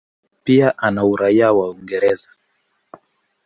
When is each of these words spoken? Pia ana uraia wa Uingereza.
Pia 0.43 0.77
ana 0.77 1.03
uraia 1.05 1.53
wa 1.53 1.69
Uingereza. 1.69 2.29